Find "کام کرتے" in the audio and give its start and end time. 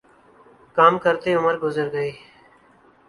0.77-1.29